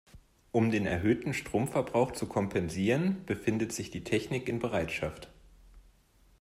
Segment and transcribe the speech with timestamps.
[0.51, 5.29] Um den erhöhten Stromverbrauch zu kompensieren befindet sich die Technik in Bereitschaft.